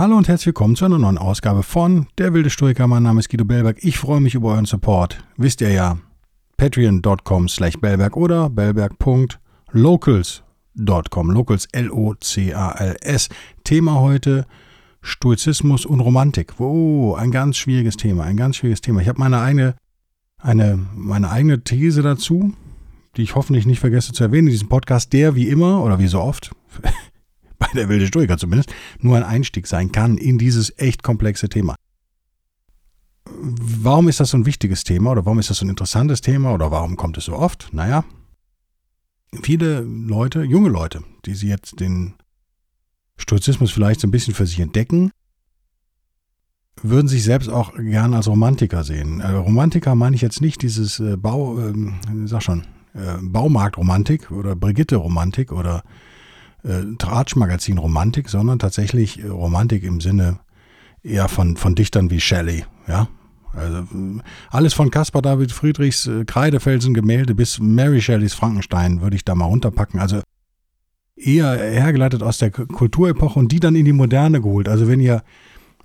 [0.00, 2.86] Hallo und herzlich willkommen zu einer neuen Ausgabe von Der wilde Stoiker.
[2.86, 3.84] Mein Name ist Guido Bellberg.
[3.84, 5.22] Ich freue mich über euren Support.
[5.36, 5.98] Wisst ihr ja,
[6.56, 11.30] patreon.com slash bellberg oder bellberg.locals.com.
[11.30, 13.28] Locals L-O-C-A-L-S.
[13.62, 14.46] Thema heute
[15.02, 16.58] Stoizismus und Romantik.
[16.58, 19.02] Oh, ein ganz schwieriges Thema, ein ganz schwieriges Thema.
[19.02, 19.74] Ich habe meine eigene,
[20.38, 22.54] eine, meine eigene These dazu,
[23.18, 26.08] die ich hoffentlich nicht vergesse zu erwähnen in diesem Podcast, der wie immer oder wie
[26.08, 26.52] so oft
[27.66, 31.76] bei der wilde Stoiker zumindest, nur ein Einstieg sein kann in dieses echt komplexe Thema.
[33.26, 36.52] Warum ist das so ein wichtiges Thema oder warum ist das so ein interessantes Thema
[36.52, 37.68] oder warum kommt es so oft?
[37.72, 38.04] Naja,
[39.42, 42.14] viele Leute, junge Leute, die sie jetzt den
[43.18, 45.12] Stoizismus vielleicht so ein bisschen für sich entdecken,
[46.82, 49.20] würden sich selbst auch gern als Romantiker sehen.
[49.20, 51.74] Äh, Romantiker meine ich jetzt nicht dieses äh, Bau, äh,
[52.24, 52.62] sag schon,
[52.94, 55.82] äh, Baumarktromantik oder Brigitte-Romantik oder
[56.64, 60.38] äh, Tratsch-Magazin Romantik, sondern tatsächlich äh, Romantik im Sinne
[61.02, 63.08] eher von, von Dichtern wie Shelley, ja.
[63.52, 69.16] Also äh, alles von Caspar David Friedrichs äh, Kreidefelsen Gemälde bis Mary Shelleys Frankenstein würde
[69.16, 70.00] ich da mal runterpacken.
[70.00, 70.20] Also
[71.16, 74.68] eher hergeleitet aus der Kulturepoche und die dann in die Moderne geholt.
[74.68, 75.22] Also wenn ihr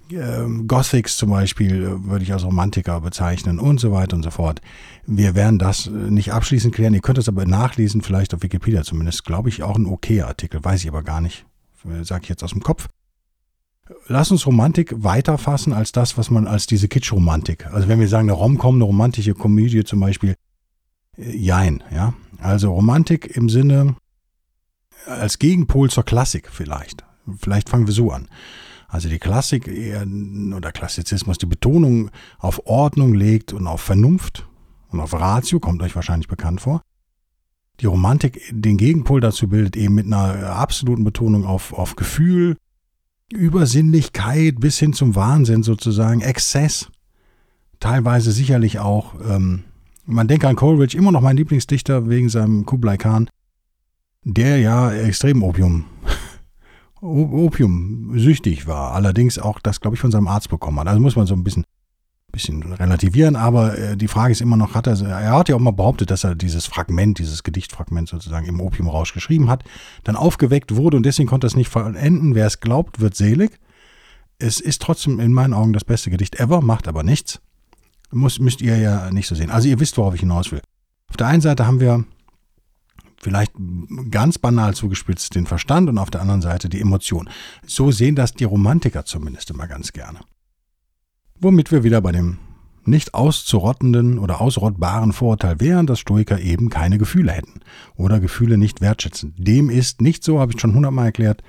[0.09, 4.61] Gothics zum Beispiel äh, würde ich als Romantiker bezeichnen und so weiter und so fort.
[5.05, 6.93] Wir werden das äh, nicht abschließend klären.
[6.93, 9.25] Ihr könnt es aber nachlesen, vielleicht auf Wikipedia zumindest.
[9.25, 11.45] Glaube ich auch ein okay Artikel, weiß ich aber gar nicht.
[11.85, 12.87] Äh, Sage ich jetzt aus dem Kopf.
[14.07, 17.67] Lass uns Romantik weiterfassen als das, was man als diese Kitsch-Romantik.
[17.67, 20.35] Also wenn wir sagen, eine Rom-Com, eine romantische Komödie zum Beispiel,
[21.17, 22.13] jein, ja.
[22.39, 23.95] Also Romantik im Sinne
[25.05, 27.03] als Gegenpol zur Klassik vielleicht.
[27.37, 28.27] Vielleicht fangen wir so an.
[28.87, 30.05] Also die Klassik eher,
[30.55, 34.47] oder Klassizismus die Betonung auf Ordnung legt und auf Vernunft
[34.89, 36.81] und auf Ratio, kommt euch wahrscheinlich bekannt vor.
[37.81, 42.55] Die Romantik den Gegenpol dazu bildet, eben mit einer absoluten Betonung auf, auf Gefühl,
[43.33, 46.87] Übersinnlichkeit bis hin zum Wahnsinn sozusagen, Exzess.
[47.79, 49.63] Teilweise sicherlich auch, ähm,
[50.05, 53.29] man denke an Coleridge, immer noch mein Lieblingsdichter wegen seinem Kublai Khan,
[54.23, 55.85] der ja extrem Opium
[57.05, 58.93] Opium süchtig war.
[58.93, 60.87] Allerdings auch das, glaube ich, von seinem Arzt bekommen hat.
[60.87, 61.65] Also muss man so ein bisschen,
[62.31, 63.35] bisschen relativieren.
[63.35, 66.11] Aber äh, die Frage ist immer noch, hat er, er hat ja auch mal behauptet,
[66.11, 69.63] dass er dieses Fragment, dieses Gedichtfragment sozusagen im Opiumrausch geschrieben hat,
[70.03, 72.35] dann aufgeweckt wurde und deswegen konnte er es nicht vollenden.
[72.35, 73.59] Wer es glaubt, wird selig.
[74.37, 77.39] Es ist trotzdem in meinen Augen das beste Gedicht ever, macht aber nichts.
[78.11, 79.49] Muss, müsst ihr ja nicht so sehen.
[79.49, 80.61] Also ihr wisst, worauf ich hinaus will.
[81.09, 82.03] Auf der einen Seite haben wir
[83.21, 83.53] vielleicht
[84.11, 87.29] ganz banal zugespitzt den Verstand und auf der anderen Seite die Emotion.
[87.65, 90.19] So sehen das die Romantiker zumindest immer ganz gerne.
[91.39, 92.37] Womit wir wieder bei dem
[92.87, 97.61] nicht auszurottenden oder ausrottbaren Vorurteil wären, dass Stoiker eben keine Gefühle hätten
[97.95, 99.33] oder Gefühle nicht wertschätzen.
[99.37, 101.41] Dem ist nicht so, habe ich schon hundertmal erklärt.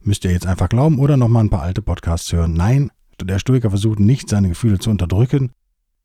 [0.00, 2.54] Müsst ihr jetzt einfach glauben oder nochmal ein paar alte Podcasts hören.
[2.54, 2.90] Nein,
[3.20, 5.52] der Stoiker versucht nicht, seine Gefühle zu unterdrücken.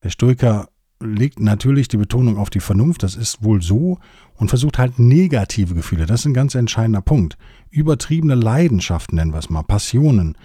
[0.04, 0.70] Der Stoiker
[1.00, 4.00] legt natürlich die Betonung auf die Vernunft, das ist wohl so,
[4.36, 7.38] und versucht halt negative Gefühle, das ist ein ganz entscheidender Punkt,
[7.70, 10.38] übertriebene Leidenschaften, nennen wir es mal, Passionen,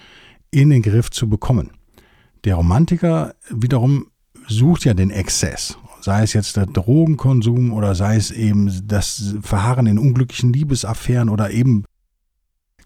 [0.51, 1.71] in den Griff zu bekommen.
[2.45, 4.07] Der Romantiker wiederum
[4.49, 9.87] sucht ja den Exzess, sei es jetzt der Drogenkonsum oder sei es eben das Verharren
[9.87, 11.85] in unglücklichen Liebesaffären oder eben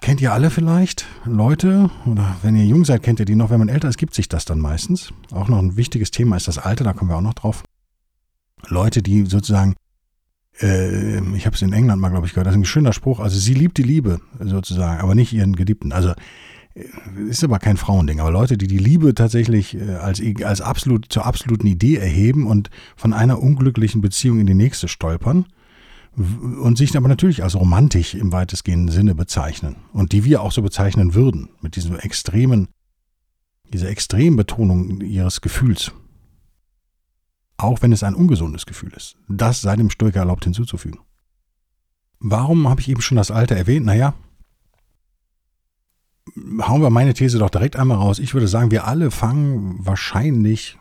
[0.00, 3.58] Kennt ihr alle vielleicht Leute, oder wenn ihr jung seid, kennt ihr die noch, wenn
[3.58, 5.12] man älter ist, gibt sich das dann meistens.
[5.32, 7.64] Auch noch ein wichtiges Thema ist das Alter, da kommen wir auch noch drauf.
[8.68, 9.74] Leute, die sozusagen,
[10.60, 13.20] äh, ich habe es in England mal, glaube ich, gehört, das ist ein schöner Spruch,
[13.20, 15.92] also sie liebt die Liebe sozusagen, aber nicht ihren Geliebten.
[15.92, 16.12] Also
[16.74, 16.84] äh,
[17.28, 21.26] ist aber kein Frauending, aber Leute, die die Liebe tatsächlich äh, als, als absolut, zur
[21.26, 25.47] absoluten Idee erheben und von einer unglücklichen Beziehung in die nächste stolpern,
[26.16, 30.63] und sich aber natürlich als romantisch im weitestgehenden Sinne bezeichnen und die wir auch so
[30.63, 32.68] bezeichnen würden, mit diesem extremen,
[33.72, 35.92] dieser extremen Betonung ihres Gefühls.
[37.59, 39.16] Auch wenn es ein ungesundes Gefühl ist.
[39.28, 41.01] Das sei dem Stoiker erlaubt hinzuzufügen.
[42.19, 43.84] Warum habe ich eben schon das Alter erwähnt?
[43.84, 44.15] Naja,
[46.60, 48.19] hauen wir meine These doch direkt einmal raus.
[48.19, 50.78] Ich würde sagen, wir alle fangen wahrscheinlich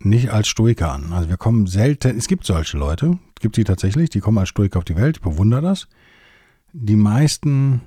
[0.00, 1.12] nicht als Stoiker an.
[1.12, 4.78] Also wir kommen selten, es gibt solche Leute, gibt sie tatsächlich, die kommen als Stoiker
[4.78, 5.88] auf die Welt, ich bewundere das.
[6.72, 7.80] Die meisten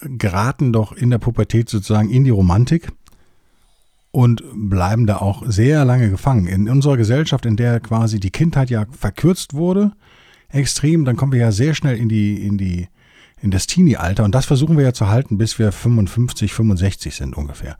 [0.00, 2.92] geraten doch in der Pubertät sozusagen in die Romantik
[4.10, 6.46] und bleiben da auch sehr lange gefangen.
[6.46, 9.92] In unserer Gesellschaft, in der quasi die Kindheit ja verkürzt wurde,
[10.48, 12.88] extrem, dann kommen wir ja sehr schnell in die, in die,
[13.40, 17.36] in das Teenie-Alter und das versuchen wir ja zu halten, bis wir 55, 65 sind
[17.36, 17.76] ungefähr.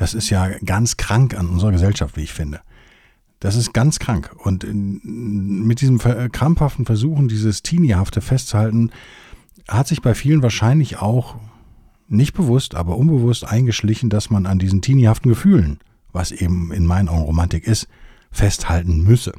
[0.00, 2.62] Das ist ja ganz krank an unserer Gesellschaft, wie ich finde.
[3.38, 4.34] Das ist ganz krank.
[4.38, 8.92] Und mit diesem krampfhaften Versuchen, dieses Teeniehafte festzuhalten,
[9.68, 11.36] hat sich bei vielen wahrscheinlich auch
[12.08, 15.80] nicht bewusst, aber unbewusst eingeschlichen, dass man an diesen teeniehaften Gefühlen,
[16.12, 17.86] was eben in meinen Augen Romantik ist,
[18.30, 19.34] festhalten müsse.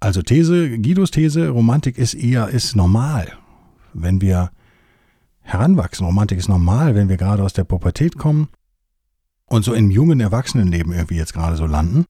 [0.00, 3.28] Also These, Guidos These, Romantik ist eher, ist normal.
[3.92, 4.50] Wenn wir
[5.42, 8.48] heranwachsen, Romantik ist normal, wenn wir gerade aus der Pubertät kommen
[9.54, 12.06] und so im jungen Erwachsenenleben irgendwie jetzt gerade so landen.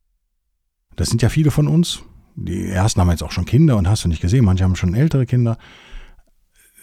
[0.97, 2.03] Das sind ja viele von uns.
[2.37, 4.95] Die ersten haben jetzt auch schon Kinder und hast du nicht gesehen, manche haben schon
[4.95, 5.59] ältere Kinder.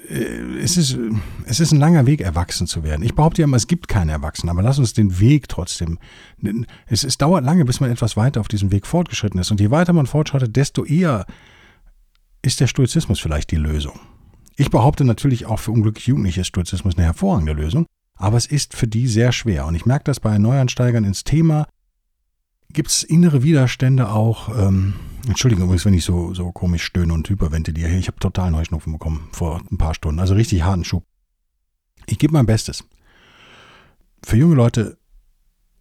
[0.07, 0.97] Äh, es ist,
[1.45, 3.03] es ist ein langer Weg, erwachsen zu werden.
[3.03, 5.97] Ich behaupte ja immer, es gibt keinen Erwachsenen, aber lass uns den Weg trotzdem.
[6.85, 9.49] Es, es dauert lange, bis man etwas weiter auf diesem Weg fortgeschritten ist.
[9.49, 11.25] Und je weiter man fortschreitet, desto eher
[12.43, 13.99] ist der Stoizismus vielleicht die Lösung.
[14.57, 17.87] Ich behaupte natürlich auch für unglückliche Jugendliche ist Stoizismus eine hervorragende Lösung,
[18.21, 19.65] aber es ist für die sehr schwer.
[19.65, 21.68] Und ich merke das bei Neuansteigern ins Thema.
[22.71, 24.56] Gibt es innere Widerstände auch?
[24.57, 24.94] Ähm,
[25.27, 27.91] Entschuldigung übrigens, wenn ich so, so komisch stöhne und hyperventiliere.
[27.91, 30.19] Ich habe total Heuschnupfen bekommen vor ein paar Stunden.
[30.19, 31.03] Also richtig harten Schub.
[32.06, 32.83] Ich gebe mein Bestes.
[34.23, 34.97] Für junge Leute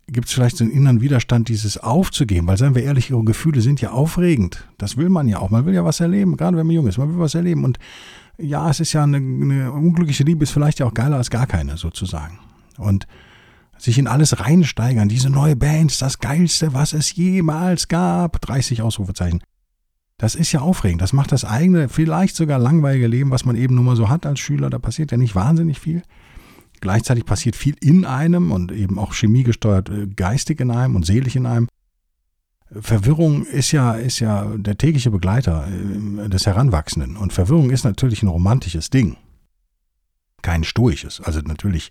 [0.09, 3.61] gibt es vielleicht so einen inneren Widerstand, dieses aufzugeben, weil seien wir ehrlich, ihre Gefühle
[3.61, 4.67] sind ja aufregend.
[4.79, 5.51] Das will man ja auch.
[5.51, 6.99] Man will ja was erleben, gerade wenn man jung ist.
[6.99, 7.65] Man will was erleben.
[7.65, 7.79] Und
[8.41, 11.47] ja, es ist ja eine, eine unglückliche Liebe, ist vielleicht ja auch geiler als gar
[11.47, 12.39] keine, sozusagen.
[12.79, 13.07] Und
[13.83, 15.09] sich in alles reinsteigern.
[15.09, 18.41] Diese neue Band das Geilste, was es jemals gab.
[18.41, 19.43] 30 Ausrufezeichen.
[20.19, 21.01] Das ist ja aufregend.
[21.01, 24.27] Das macht das eigene, vielleicht sogar langweilige Leben, was man eben nur mal so hat
[24.27, 24.69] als Schüler.
[24.69, 26.03] Da passiert ja nicht wahnsinnig viel.
[26.81, 31.37] Gleichzeitig passiert viel in einem und eben auch chemiegesteuert äh, geistig in einem und seelisch
[31.37, 31.69] in einem.
[32.73, 37.17] Verwirrung ist ja, ist ja der tägliche Begleiter äh, des Heranwachsenden.
[37.17, 39.17] Und Verwirrung ist natürlich ein romantisches Ding.
[40.43, 41.21] Kein stoisches.
[41.21, 41.91] Also natürlich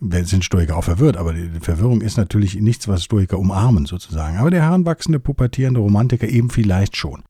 [0.00, 4.36] sind Stoiker auch verwirrt, aber die Verwirrung ist natürlich nichts, was Stoiker umarmen sozusagen.
[4.36, 7.22] Aber der heranwachsende, pubertierende Romantiker eben vielleicht schon.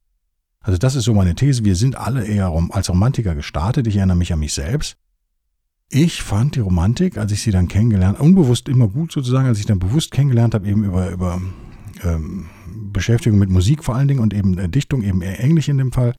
[0.59, 1.63] Also das ist so meine These.
[1.63, 3.87] Wir sind alle eher als Romantiker gestartet.
[3.87, 4.97] Ich erinnere mich an mich selbst.
[5.89, 9.65] Ich fand die Romantik, als ich sie dann kennengelernt, unbewusst immer gut sozusagen, als ich
[9.65, 11.41] dann bewusst kennengelernt habe, eben über, über
[12.03, 12.47] ähm,
[12.91, 15.91] Beschäftigung mit Musik vor allen Dingen und eben äh, Dichtung, eben eher Englisch in dem
[15.91, 16.13] Fall,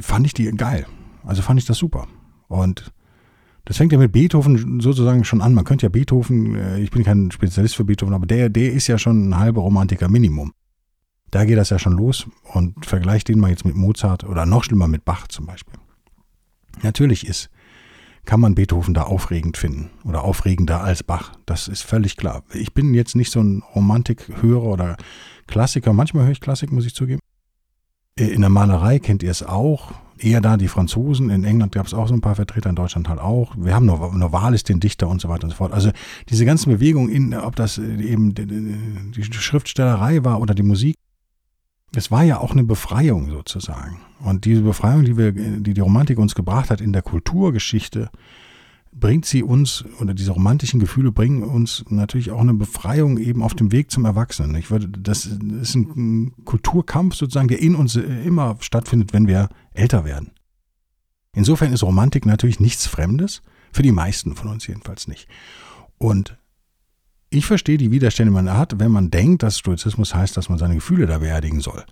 [0.00, 0.86] fand ich die geil.
[1.24, 2.06] Also fand ich das super.
[2.48, 2.92] Und
[3.64, 5.54] das fängt ja mit Beethoven sozusagen schon an.
[5.54, 8.86] Man könnte ja Beethoven, äh, ich bin kein Spezialist für Beethoven, aber der, der ist
[8.86, 10.52] ja schon ein halber Romantiker Minimum.
[11.30, 14.64] Da geht das ja schon los und vergleicht den mal jetzt mit Mozart oder noch
[14.64, 15.74] schlimmer mit Bach zum Beispiel.
[16.82, 17.50] Natürlich ist,
[18.24, 21.32] kann man Beethoven da aufregend finden oder aufregender als Bach.
[21.46, 22.42] Das ist völlig klar.
[22.52, 24.96] Ich bin jetzt nicht so ein Romantikhörer oder
[25.46, 25.92] Klassiker.
[25.92, 27.20] Manchmal höre ich Klassik, muss ich zugeben.
[28.18, 31.30] Äh, in der Malerei kennt ihr es auch eher da die Franzosen.
[31.30, 33.54] In England gab es auch so ein paar Vertreter, in Deutschland halt auch.
[33.58, 35.72] Wir haben Novalis, den Dichter und so weiter und so fort.
[35.72, 35.90] Also
[36.28, 40.96] diese ganzen Bewegungen, ob das eben die Schriftstellerei war oder die Musik,
[41.94, 44.00] es war ja auch eine Befreiung sozusagen.
[44.20, 48.10] Und diese Befreiung, die wir, die die Romantik uns gebracht hat in der Kulturgeschichte,
[48.92, 53.54] bringt sie uns, oder diese romantischen Gefühle bringen uns natürlich auch eine Befreiung eben auf
[53.54, 54.54] dem Weg zum Erwachsenen.
[54.54, 60.04] Ich würde, das ist ein Kulturkampf sozusagen, der in uns immer stattfindet, wenn wir älter
[60.04, 60.30] werden.
[61.34, 65.28] Insofern ist Romantik natürlich nichts Fremdes, für die meisten von uns jedenfalls nicht.
[65.98, 66.38] Und
[67.34, 70.58] ich verstehe die Widerstände, die man hat, wenn man denkt, dass Stoizismus heißt, dass man
[70.58, 71.84] seine Gefühle da beerdigen soll.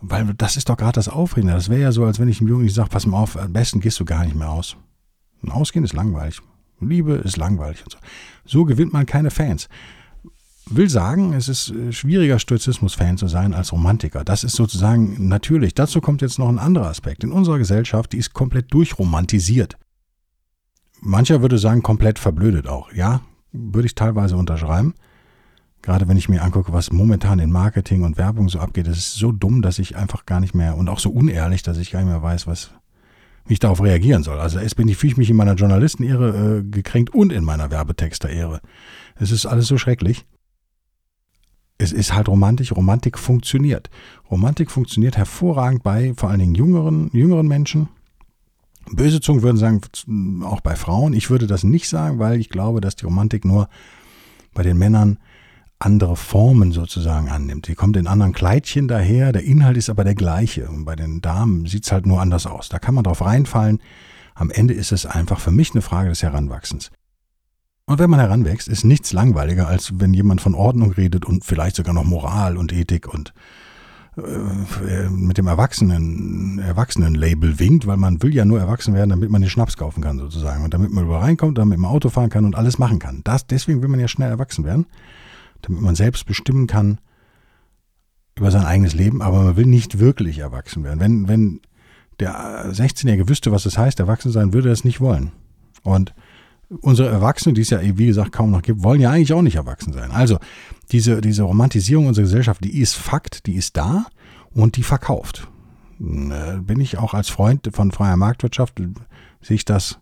[0.00, 1.54] Weil das ist doch gerade das Aufregende.
[1.54, 3.80] Das wäre ja so, als wenn ich einem Jungen sage, pass mal auf, am besten
[3.80, 4.76] gehst du gar nicht mehr aus.
[5.42, 6.40] Und Ausgehen ist langweilig.
[6.80, 7.98] Liebe ist langweilig und so.
[8.44, 9.68] So gewinnt man keine Fans.
[10.68, 14.24] Will sagen, es ist äh, schwieriger, Stoizismus-Fan zu sein als Romantiker.
[14.24, 15.74] Das ist sozusagen natürlich.
[15.74, 17.24] Dazu kommt jetzt noch ein anderer Aspekt.
[17.24, 19.76] In unserer Gesellschaft, die ist komplett durchromantisiert.
[21.00, 22.92] Mancher würde sagen, komplett verblödet auch.
[22.92, 23.22] Ja,
[23.58, 24.94] würde ich teilweise unterschreiben.
[25.82, 29.14] Gerade wenn ich mir angucke, was momentan in Marketing und Werbung so abgeht, das ist
[29.14, 32.00] so dumm, dass ich einfach gar nicht mehr und auch so unehrlich, dass ich gar
[32.00, 32.70] nicht mehr weiß, was,
[33.46, 34.40] wie ich darauf reagieren soll.
[34.40, 37.70] Also es bin ich, fühle ich mich in meiner Journalistenehre äh, gekränkt und in meiner
[37.70, 38.60] Werbetexter-Ehre.
[39.14, 40.26] Es ist alles so schrecklich.
[41.78, 42.72] Es ist halt romantisch.
[42.72, 43.90] Romantik funktioniert.
[44.30, 47.88] Romantik funktioniert hervorragend bei vor allen Dingen jüngeren, jüngeren Menschen.
[48.92, 49.80] Böse Zungen würden sagen,
[50.44, 51.12] auch bei Frauen.
[51.12, 53.68] Ich würde das nicht sagen, weil ich glaube, dass die Romantik nur
[54.54, 55.18] bei den Männern
[55.78, 57.68] andere Formen sozusagen annimmt.
[57.68, 60.68] Die kommt in anderen Kleidchen daher, der Inhalt ist aber der gleiche.
[60.68, 62.68] Und bei den Damen sieht es halt nur anders aus.
[62.68, 63.80] Da kann man drauf reinfallen.
[64.34, 66.90] Am Ende ist es einfach für mich eine Frage des Heranwachsens.
[67.86, 71.76] Und wenn man heranwächst, ist nichts langweiliger, als wenn jemand von Ordnung redet und vielleicht
[71.76, 73.32] sogar noch Moral und Ethik und
[74.16, 79.50] mit dem Erwachsenen, Erwachsenen-Label winkt, weil man will ja nur erwachsen werden, damit man den
[79.50, 82.54] Schnaps kaufen kann sozusagen und damit man überall reinkommt, damit man Auto fahren kann und
[82.54, 83.20] alles machen kann.
[83.24, 84.86] Das, deswegen will man ja schnell erwachsen werden,
[85.60, 86.98] damit man selbst bestimmen kann
[88.38, 91.00] über sein eigenes Leben, aber man will nicht wirklich erwachsen werden.
[91.00, 91.60] Wenn, wenn
[92.18, 95.32] der 16-Jährige wüsste, was es heißt, erwachsen sein, würde er es nicht wollen.
[95.82, 96.14] Und
[96.68, 99.56] unsere Erwachsenen, die es ja, wie gesagt, kaum noch gibt, wollen ja eigentlich auch nicht
[99.56, 100.10] erwachsen sein.
[100.10, 100.38] Also
[100.90, 104.06] diese, diese Romantisierung unserer Gesellschaft, die ist Fakt, die ist da
[104.52, 105.48] und die verkauft.
[106.00, 108.80] Äh, bin ich auch als Freund von freier Marktwirtschaft,
[109.40, 109.98] sehe ich das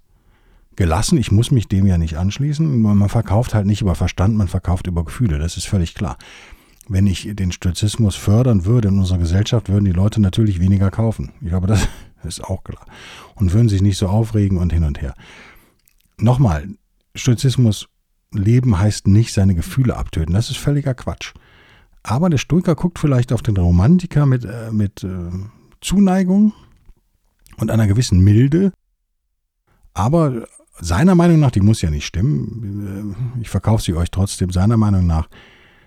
[0.76, 1.18] gelassen.
[1.18, 2.80] Ich muss mich dem ja nicht anschließen.
[2.83, 5.38] Man verkauft halt nicht über Verstand, man verkauft über Gefühle.
[5.38, 6.16] Das ist völlig klar.
[6.88, 11.33] Wenn ich den Stoizismus fördern würde in unserer Gesellschaft, würden die Leute natürlich weniger kaufen.
[11.40, 11.88] Ich glaube, das
[12.25, 12.85] ist auch klar.
[13.35, 15.14] Und würden sich nicht so aufregen und hin und her
[16.24, 16.68] nochmal,
[17.14, 17.88] Stoizismus
[18.32, 20.34] leben heißt nicht seine Gefühle abtöten.
[20.34, 21.32] Das ist völliger Quatsch.
[22.02, 25.30] Aber der Stoiker guckt vielleicht auf den Romantiker mit, äh, mit äh,
[25.80, 26.52] Zuneigung
[27.56, 28.72] und einer gewissen Milde.
[29.94, 30.46] Aber
[30.80, 34.76] seiner Meinung nach, die muss ja nicht stimmen, äh, ich verkaufe sie euch trotzdem, seiner
[34.76, 35.28] Meinung nach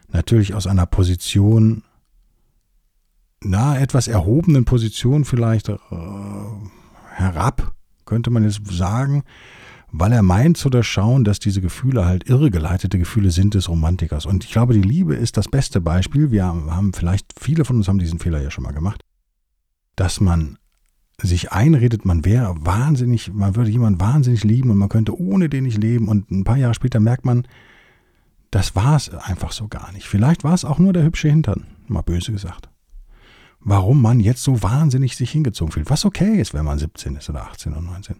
[0.10, 1.84] natürlich aus einer Position,
[3.41, 5.77] na, etwas erhobenen Position vielleicht äh,
[7.12, 7.74] herab,
[8.06, 9.24] könnte man jetzt sagen,
[10.00, 14.25] weil er meint zu durchschauen, dass diese Gefühle halt irregeleitete Gefühle sind des Romantikers.
[14.25, 16.32] Und ich glaube, die Liebe ist das beste Beispiel.
[16.32, 19.04] Wir haben vielleicht, viele von uns haben diesen Fehler ja schon mal gemacht,
[19.96, 20.58] dass man
[21.20, 25.63] sich einredet, man wäre wahnsinnig, man würde jemanden wahnsinnig lieben und man könnte ohne den
[25.63, 27.48] nicht leben und ein paar Jahre später merkt man,
[28.51, 30.08] das war es einfach so gar nicht.
[30.08, 32.70] Vielleicht war es auch nur der hübsche Hintern, mal böse gesagt.
[33.60, 37.30] Warum man jetzt so wahnsinnig sich hingezogen fühlt, was okay ist, wenn man 17 ist
[37.32, 38.18] oder 18 oder 19.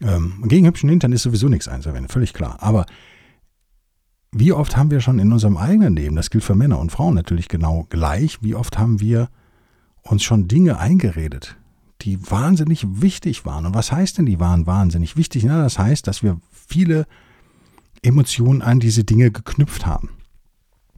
[0.00, 2.56] Ähm, gegen hübschen Hintern ist sowieso nichts einzuwenden, völlig klar.
[2.60, 2.86] Aber
[4.32, 7.14] wie oft haben wir schon in unserem eigenen Leben, das gilt für Männer und Frauen
[7.14, 9.28] natürlich genau gleich, wie oft haben wir
[10.02, 11.56] uns schon Dinge eingeredet,
[12.02, 13.66] die wahnsinnig wichtig waren.
[13.66, 15.44] Und was heißt denn, die waren wahnsinnig wichtig?
[15.44, 17.06] Na, das heißt, dass wir viele
[18.02, 20.10] Emotionen an diese Dinge geknüpft haben.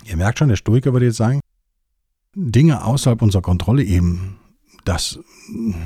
[0.05, 1.41] Ihr merkt schon, der Stoiker würde jetzt sagen,
[2.35, 4.37] Dinge außerhalb unserer Kontrolle eben
[4.85, 5.19] das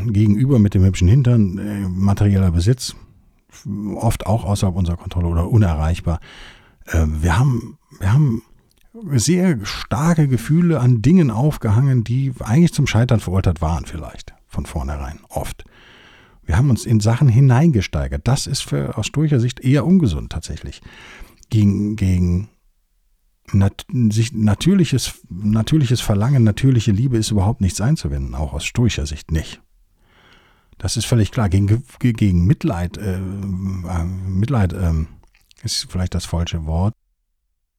[0.07, 2.95] Gegenüber mit dem hübschen Hintern, äh, materieller Besitz,
[3.97, 6.21] oft auch außerhalb unserer Kontrolle oder unerreichbar.
[6.87, 8.43] Äh, wir haben, wir haben
[9.13, 15.21] sehr starke Gefühle an Dingen aufgehangen, die eigentlich zum Scheitern verurteilt waren, vielleicht von vornherein,
[15.29, 15.65] oft.
[16.45, 18.27] Wir haben uns in Sachen hineingesteigert.
[18.27, 20.81] Das ist für, aus stoischer Sicht eher ungesund tatsächlich.
[21.51, 22.49] Gegen, gegen
[23.53, 29.33] nat sich natürliches, natürliches Verlangen, natürliche Liebe ist überhaupt nichts einzuwenden, auch aus stoischer Sicht
[29.33, 29.61] nicht.
[30.79, 31.49] Das ist völlig klar.
[31.49, 34.93] Gegen, gegen Mitleid, äh, äh, Mitleid äh,
[35.63, 36.95] ist vielleicht das falsche Wort.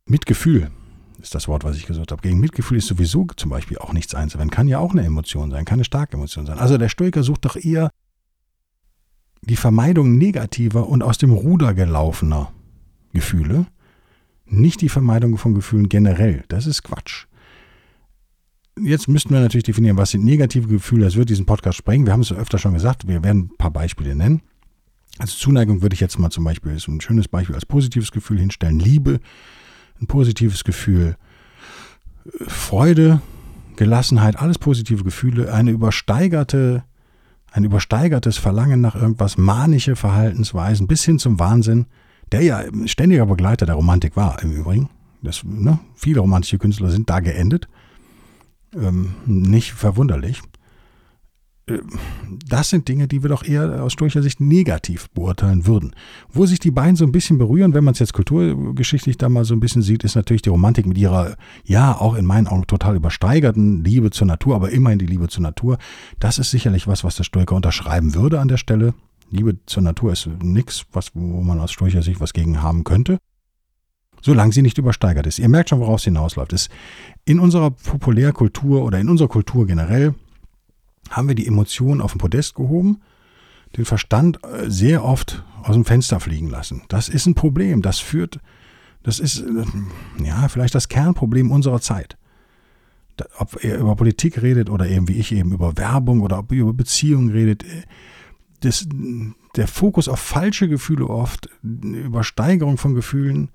[0.05, 0.71] Mitgefühl
[1.21, 2.21] ist das Wort, was ich gesucht habe.
[2.21, 4.51] Gegen Mitgefühl ist sowieso zum Beispiel auch nichts einzuwenden.
[4.55, 6.59] Kann ja auch eine Emotion sein, kann eine starke Emotion sein.
[6.59, 7.91] Also der Stoiker sucht doch eher
[9.41, 12.51] die Vermeidung negativer und aus dem Ruder gelaufener
[13.13, 13.65] Gefühle,
[14.45, 16.43] nicht die Vermeidung von Gefühlen generell.
[16.47, 17.27] Das ist Quatsch
[18.83, 21.05] jetzt müssten wir natürlich definieren, was sind negative Gefühle.
[21.05, 22.05] Das wird diesen Podcast sprengen.
[22.05, 23.07] Wir haben es öfter schon gesagt.
[23.07, 24.41] Wir werden ein paar Beispiele nennen.
[25.19, 28.39] Also Zuneigung würde ich jetzt mal zum Beispiel, ist ein schönes Beispiel als positives Gefühl
[28.39, 28.79] hinstellen.
[28.79, 29.19] Liebe,
[29.99, 31.17] ein positives Gefühl.
[32.47, 33.21] Freude,
[33.75, 35.53] Gelassenheit, alles positive Gefühle.
[35.53, 36.83] Eine übersteigerte,
[37.51, 41.87] ein übersteigertes Verlangen nach irgendwas, manische Verhaltensweisen bis hin zum Wahnsinn,
[42.31, 44.89] der ja ständiger Begleiter der Romantik war im Übrigen.
[45.23, 47.67] Das, ne, viele romantische Künstler sind da geendet
[48.79, 50.41] ähm, nicht verwunderlich.
[51.67, 51.79] Äh,
[52.45, 55.95] das sind Dinge, die wir doch eher aus stoischer Sicht negativ beurteilen würden.
[56.29, 59.45] Wo sich die beiden so ein bisschen berühren, wenn man es jetzt kulturgeschichtlich da mal
[59.45, 62.67] so ein bisschen sieht, ist natürlich die Romantik mit ihrer, ja, auch in meinen Augen
[62.67, 65.77] total übersteigerten Liebe zur Natur, aber immerhin die Liebe zur Natur.
[66.19, 68.93] Das ist sicherlich was, was der Stoiker unterschreiben würde an der Stelle.
[69.29, 73.19] Liebe zur Natur ist nichts, wo man aus stoischer Sicht was gegen haben könnte
[74.21, 75.39] solange sie nicht übersteigert ist.
[75.39, 76.53] Ihr merkt schon, worauf es hinausläuft.
[76.53, 76.69] Es,
[77.25, 80.15] in unserer Populärkultur oder in unserer Kultur generell
[81.09, 83.01] haben wir die Emotionen auf den Podest gehoben,
[83.75, 86.83] den Verstand äh, sehr oft aus dem Fenster fliegen lassen.
[86.87, 87.81] Das ist ein Problem.
[87.81, 88.39] Das führt,
[89.03, 92.17] das ist äh, ja vielleicht das Kernproblem unserer Zeit.
[93.39, 96.61] Ob ihr über Politik redet oder eben wie ich eben über Werbung oder ob ihr
[96.61, 97.83] über Beziehungen redet, äh,
[98.61, 98.87] das,
[99.55, 103.49] der Fokus auf falsche Gefühle oft, Übersteigerung von Gefühlen,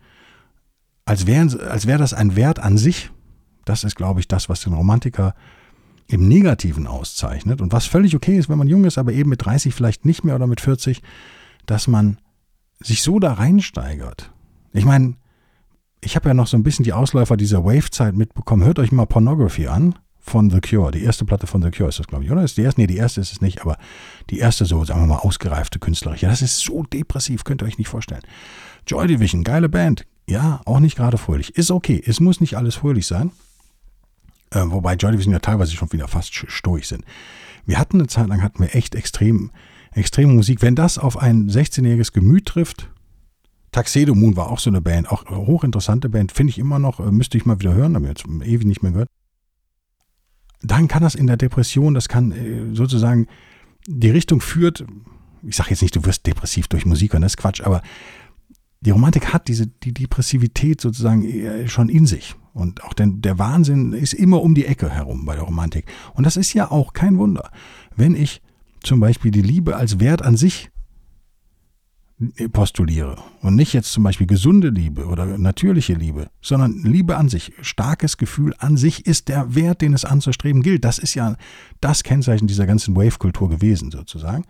[1.04, 3.10] als wäre als wär das ein Wert an sich.
[3.64, 5.34] Das ist, glaube ich, das, was den Romantiker
[6.08, 9.44] im Negativen auszeichnet und was völlig okay ist, wenn man jung ist, aber eben mit
[9.44, 11.00] 30 vielleicht nicht mehr oder mit 40,
[11.66, 12.18] dass man
[12.80, 14.32] sich so da reinsteigert
[14.72, 15.14] Ich meine,
[16.00, 18.64] ich habe ja noch so ein bisschen die Ausläufer dieser Wave-Zeit mitbekommen.
[18.64, 20.90] Hört euch mal Pornography an von The Cure.
[20.90, 22.42] Die erste Platte von The Cure ist das, glaube ich, oder?
[22.42, 22.80] Ist die erste?
[22.80, 23.78] Nee, die erste ist es nicht, aber
[24.30, 26.22] die erste so, sagen wir mal, ausgereifte künstlerisch.
[26.22, 28.22] Ja, das ist so depressiv, könnt ihr euch nicht vorstellen.
[28.86, 30.06] Joy Division, geile Band.
[30.28, 31.56] Ja, auch nicht gerade fröhlich.
[31.56, 32.02] Ist okay.
[32.04, 33.32] Es muss nicht alles fröhlich sein.
[34.50, 37.04] Äh, wobei Joy Division ja teilweise schon wieder fast stoisch sind.
[37.64, 39.50] Wir hatten eine Zeit lang, hatten wir echt extrem,
[39.92, 40.62] extreme Musik.
[40.62, 42.90] Wenn das auf ein 16-jähriges Gemüt trifft,
[43.72, 47.10] Taxedo Moon war auch so eine Band, auch hochinteressante Band, finde ich immer noch, äh,
[47.10, 49.08] müsste ich mal wieder hören, habe ich jetzt ewig nicht mehr gehört.
[50.60, 53.26] Dann kann das in der Depression, das kann äh, sozusagen
[53.86, 54.84] die Richtung führt,
[55.42, 57.82] ich sage jetzt nicht, du wirst depressiv durch Musik hören, das ist Quatsch, aber
[58.82, 62.34] die Romantik hat diese die Depressivität sozusagen äh, schon in sich.
[62.52, 65.86] Und auch denn der Wahnsinn ist immer um die Ecke herum bei der Romantik.
[66.14, 67.50] Und das ist ja auch kein Wunder.
[67.96, 68.42] Wenn ich
[68.82, 70.70] zum Beispiel die Liebe als Wert an sich
[72.52, 77.52] postuliere und nicht jetzt zum Beispiel gesunde Liebe oder natürliche Liebe, sondern Liebe an sich,
[77.62, 80.84] starkes Gefühl an sich ist der Wert, den es anzustreben gilt.
[80.84, 81.36] Das ist ja
[81.80, 84.44] das Kennzeichen dieser ganzen Wave-Kultur gewesen sozusagen.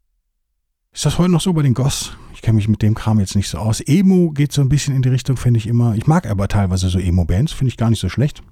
[0.94, 2.16] Ist das heute noch so bei den Goss?
[2.34, 3.80] Ich kenne mich mit dem Kram jetzt nicht so aus.
[3.80, 5.94] Emo geht so ein bisschen in die Richtung, finde ich immer.
[5.94, 8.42] Ich mag aber teilweise so Emo-Bands, finde ich gar nicht so schlecht.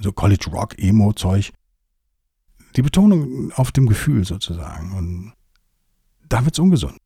[0.00, 1.52] So College Rock, Emo-Zeug.
[2.76, 4.92] Die Betonung auf dem Gefühl sozusagen.
[4.92, 5.32] Und
[6.26, 6.96] da wird es ungesund.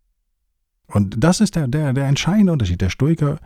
[0.87, 2.81] Und das ist der, der, der entscheidende Unterschied.
[2.81, 3.41] Der Stoiker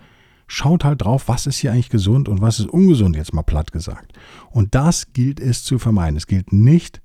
[0.47, 3.73] schaut halt drauf, was ist hier eigentlich gesund und was ist ungesund, jetzt mal platt
[3.73, 4.13] gesagt.
[4.51, 6.19] Und das gilt es zu vermeiden.
[6.19, 7.01] Es gilt nicht,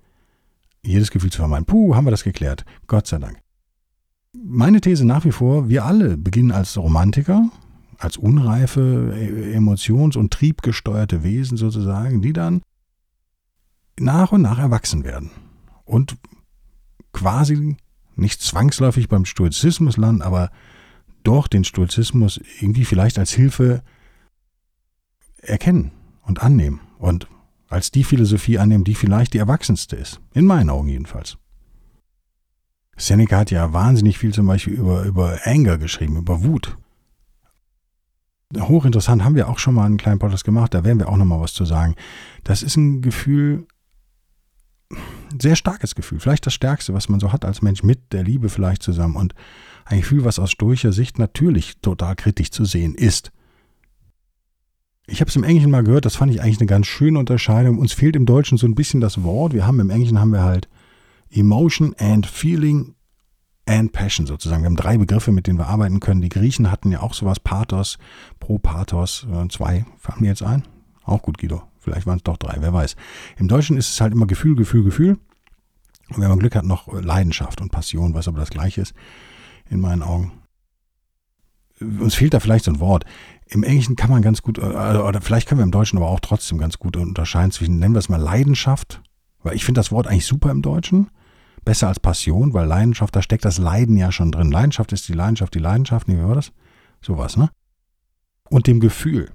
[0.83, 1.65] jedes Gefühl zu vermeiden.
[1.65, 2.65] Puh, haben wir das geklärt.
[2.87, 3.44] Gott sei Dank.
[4.43, 7.49] Meine These nach wie vor, wir alle beginnen als Romantiker,
[7.97, 12.61] als unreife, e-, emotions- und triebgesteuerte Wesen sozusagen, die dann
[13.99, 15.31] nach und nach erwachsen werden
[15.85, 16.17] und
[17.13, 17.77] quasi
[18.15, 20.51] nicht zwangsläufig beim Stoizismus landen, aber
[21.23, 23.83] doch den Stoizismus irgendwie vielleicht als Hilfe
[25.37, 25.91] erkennen
[26.23, 27.27] und annehmen und
[27.67, 30.21] als die Philosophie annehmen, die vielleicht die erwachsenste ist.
[30.33, 31.37] In meinen Augen jedenfalls.
[32.97, 36.77] Seneca hat ja wahnsinnig viel zum Beispiel über, über Anger geschrieben, über Wut.
[38.57, 41.25] Hochinteressant, haben wir auch schon mal einen kleinen Podcast gemacht, da werden wir auch noch
[41.25, 41.95] mal was zu sagen.
[42.43, 43.67] Das ist ein Gefühl,
[45.41, 48.49] sehr starkes Gefühl, vielleicht das stärkste, was man so hat als Mensch mit der Liebe
[48.49, 49.33] vielleicht zusammen und
[49.83, 53.31] ein Gefühl, was aus stoischer Sicht natürlich total kritisch zu sehen ist.
[55.07, 57.77] Ich habe es im Englischen mal gehört, das fand ich eigentlich eine ganz schöne Unterscheidung.
[57.77, 59.53] Uns fehlt im Deutschen so ein bisschen das Wort.
[59.53, 60.67] Wir haben im Englischen haben wir halt
[61.31, 62.95] Emotion and Feeling
[63.65, 64.61] and Passion sozusagen.
[64.61, 66.21] Wir haben drei Begriffe, mit denen wir arbeiten können.
[66.21, 67.97] Die Griechen hatten ja auch sowas, Pathos,
[68.39, 70.63] Pro Pathos, äh, zwei, fallen mir jetzt ein.
[71.03, 71.63] Auch gut, Guido.
[71.79, 72.95] Vielleicht waren es doch drei, wer weiß.
[73.37, 75.19] Im Deutschen ist es halt immer Gefühl, Gefühl, Gefühl.
[76.09, 78.93] Und wenn man Glück hat, noch Leidenschaft und Passion, was aber das gleiche ist,
[79.69, 80.31] in meinen Augen.
[81.79, 83.05] Uns fehlt da vielleicht so ein Wort.
[83.47, 86.19] Im Englischen kann man ganz gut, äh, oder vielleicht können wir im Deutschen aber auch
[86.19, 89.01] trotzdem ganz gut unterscheiden zwischen, nennen wir es mal Leidenschaft,
[89.43, 91.09] weil ich finde das Wort eigentlich super im Deutschen.
[91.65, 94.51] Besser als Passion, weil Leidenschaft, da steckt das Leiden ja schon drin.
[94.51, 96.51] Leidenschaft ist die Leidenschaft, die Leidenschaft, nee, wie war das?
[97.01, 97.49] Sowas, ne?
[98.49, 99.31] Und dem Gefühl.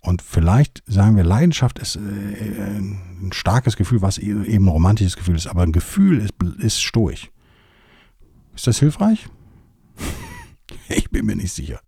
[0.00, 5.16] Und vielleicht sagen wir, Leidenschaft ist äh, ein starkes Gefühl, was e-, eben ein romantisches
[5.16, 7.30] Gefühl ist, aber ein Gefühl ist, ist stoisch.
[8.54, 9.28] Ist das hilfreich?
[10.88, 11.80] ich bin mir nicht sicher.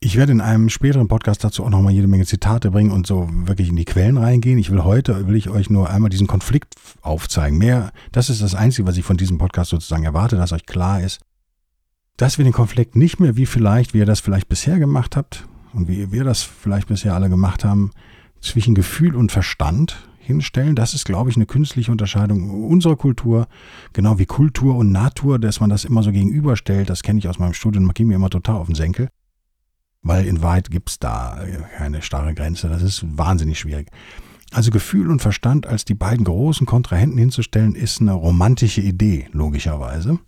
[0.00, 3.28] Ich werde in einem späteren Podcast dazu auch nochmal jede Menge Zitate bringen und so
[3.30, 4.58] wirklich in die Quellen reingehen.
[4.58, 7.58] Ich will heute, will ich euch nur einmal diesen Konflikt aufzeigen.
[7.58, 11.02] Mehr, das ist das Einzige, was ich von diesem Podcast sozusagen erwarte, dass euch klar
[11.02, 11.20] ist,
[12.16, 15.46] dass wir den Konflikt nicht mehr wie vielleicht, wie ihr das vielleicht bisher gemacht habt,
[15.72, 17.90] und wie wir das vielleicht bisher alle gemacht haben,
[18.40, 20.76] zwischen Gefühl und Verstand hinstellen.
[20.76, 23.48] Das ist, glaube ich, eine künstliche Unterscheidung unserer Kultur,
[23.92, 26.90] genau wie Kultur und Natur, dass man das immer so gegenüberstellt.
[26.90, 29.08] Das kenne ich aus meinem Studium, man ging mir immer total auf den Senkel,
[30.02, 31.40] weil in Wahrheit gibt es da
[31.76, 32.68] keine starre Grenze.
[32.68, 33.90] Das ist wahnsinnig schwierig.
[34.52, 40.18] Also Gefühl und Verstand als die beiden großen Kontrahenten hinzustellen, ist eine romantische Idee, logischerweise,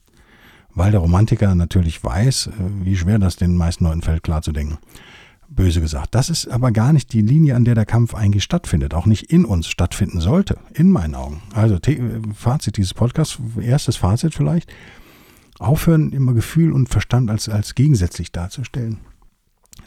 [0.74, 2.50] weil der Romantiker natürlich weiß, äh,
[2.84, 4.78] wie schwer das den meisten Leuten fällt, klar zu denken
[5.50, 6.14] böse gesagt.
[6.14, 9.30] Das ist aber gar nicht die Linie, an der der Kampf eigentlich stattfindet, auch nicht
[9.30, 11.42] in uns stattfinden sollte, in meinen Augen.
[11.52, 11.78] Also
[12.34, 14.72] Fazit dieses Podcasts, erstes Fazit vielleicht,
[15.58, 18.98] aufhören, immer Gefühl und Verstand als, als gegensätzlich darzustellen.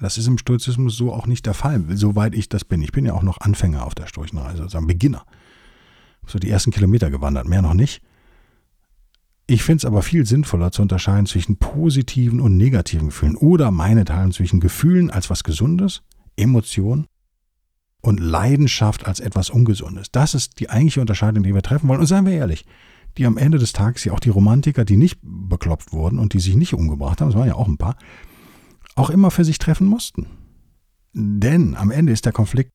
[0.04, 2.82] Das ist im Stoizismus so auch nicht der Fall, soweit ich das bin.
[2.82, 5.26] Ich bin ja auch noch Anfänger auf der Storchenreise, also ein Beginner.
[6.28, 8.02] So die ersten Kilometer gewandert, mehr noch nicht.
[9.48, 14.34] Ich finde es aber viel sinnvoller zu unterscheiden zwischen positiven und negativen Gefühlen oder meinethalben
[14.34, 16.02] zwischen Gefühlen als was Gesundes,
[16.36, 17.08] Emotion
[18.02, 20.12] und Leidenschaft als etwas Ungesundes.
[20.12, 22.02] Das ist die eigentliche Unterscheidung, die wir treffen wollen.
[22.02, 22.66] Und seien wir ehrlich,
[23.18, 26.42] die am Ende des Tages ja auch die Romantiker, die nicht beklopft wurden und die
[26.42, 27.96] sich nicht umgebracht haben, das waren ja auch ein paar,
[28.96, 30.28] auch immer für sich treffen mussten.
[31.14, 32.72] Denn am Ende ist der Konflikt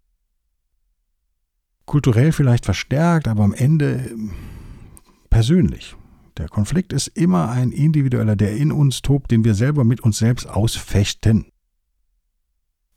[1.86, 4.10] kulturell vielleicht verstärkt, aber am Ende
[5.30, 5.96] persönlich.
[6.36, 10.18] Der Konflikt ist immer ein individueller, der in uns tobt, den wir selber mit uns
[10.18, 11.46] selbst ausfechten.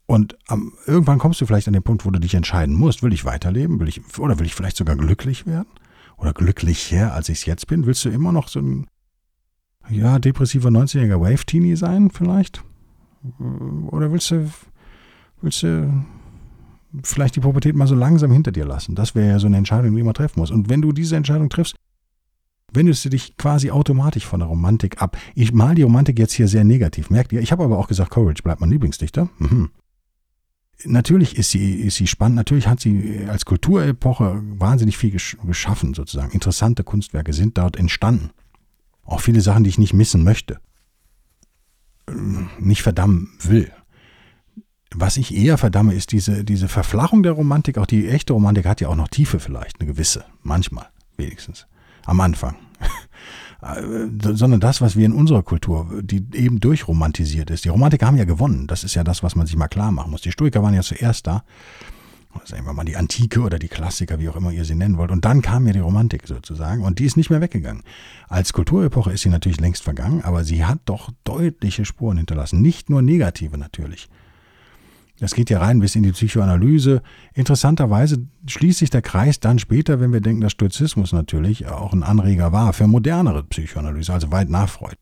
[0.06, 3.12] Und um, irgendwann kommst du vielleicht an den Punkt, wo du dich entscheiden musst, will
[3.12, 5.68] ich weiterleben, will ich, oder will ich vielleicht sogar glücklich werden?
[6.16, 7.86] Oder glücklicher, als ich es jetzt bin?
[7.86, 8.86] Willst du immer noch so ein,
[9.88, 12.62] ja, depressiver 90-jähriger Wave-Teenie sein, vielleicht?
[13.90, 14.50] Oder willst du,
[15.40, 16.04] willst du
[17.02, 18.94] vielleicht die Pubertät mal so langsam hinter dir lassen?
[18.94, 20.52] Das wäre ja so eine Entscheidung, die immer treffen musst.
[20.52, 21.76] Und wenn du diese Entscheidung triffst,
[22.72, 25.16] wendest du dich quasi automatisch von der Romantik ab.
[25.34, 27.40] Ich mal die Romantik jetzt hier sehr negativ, merkt ihr?
[27.40, 29.28] Ich habe aber auch gesagt, Courage bleibt mein Lieblingsdichter.
[29.38, 29.70] Mhm.
[30.84, 36.32] Natürlich ist sie, ist sie spannend, natürlich hat sie als Kulturepoche wahnsinnig viel geschaffen, sozusagen.
[36.32, 38.30] Interessante Kunstwerke sind dort entstanden.
[39.04, 40.58] Auch viele Sachen, die ich nicht missen möchte.
[42.58, 43.70] Nicht verdammen will.
[44.94, 47.78] Was ich eher verdamme, ist diese, diese Verflachung der Romantik.
[47.78, 50.24] Auch die echte Romantik hat ja auch noch Tiefe vielleicht, eine gewisse.
[50.42, 51.66] Manchmal, wenigstens
[52.04, 52.56] am Anfang.
[54.34, 57.64] sondern das, was wir in unserer Kultur, die eben durchromantisiert ist.
[57.64, 58.66] Die Romantiker haben ja gewonnen.
[58.66, 60.22] Das ist ja das, was man sich mal klar machen muss.
[60.22, 61.44] Die Stoiker waren ja zuerst da.
[62.44, 65.10] Sagen wir mal die Antike oder die Klassiker, wie auch immer ihr sie nennen wollt.
[65.10, 67.82] Und dann kam ja die Romantik sozusagen und die ist nicht mehr weggegangen.
[68.28, 72.60] Als Kulturepoche ist sie natürlich längst vergangen, aber sie hat doch deutliche Spuren hinterlassen.
[72.60, 74.08] Nicht nur negative natürlich.
[75.20, 77.00] Das geht ja rein bis in die Psychoanalyse.
[77.34, 82.02] Interessanterweise schließt sich der Kreis dann später, wenn wir denken, dass Stoizismus natürlich auch ein
[82.02, 84.96] Anreger war für modernere Psychoanalyse, also weit nach Freud